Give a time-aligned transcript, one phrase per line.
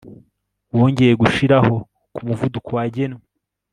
[0.77, 1.75] wongeye gushiraho
[2.15, 3.21] kumuvuduko wagenwe